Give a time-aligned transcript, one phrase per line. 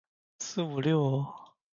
[0.39, 1.31] 四五六